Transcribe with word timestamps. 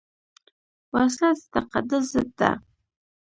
وسله 0.93 1.29
د 1.37 1.41
تقدس 1.53 2.05
ضد 2.13 2.29
ده 2.39 2.51